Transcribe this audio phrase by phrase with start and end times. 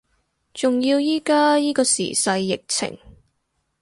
[0.55, 2.97] 仲要依家依個時勢疫情